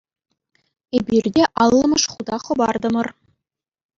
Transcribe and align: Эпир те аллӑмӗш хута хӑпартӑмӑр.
Эпир 0.97 1.25
те 1.35 1.43
аллӑмӗш 1.63 2.03
хута 2.11 2.37
хӑпартӑмӑр. 2.43 3.07